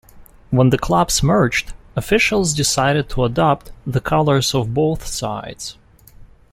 When 0.49 0.71
the 0.71 0.79
clubs 0.79 1.21
merged, 1.21 1.73
officials 1.95 2.55
decided 2.55 3.07
to 3.11 3.23
adopt 3.23 3.71
the 3.85 4.01
colours 4.01 4.55
of 4.55 4.73
both 4.73 5.05
sides. 5.05 5.77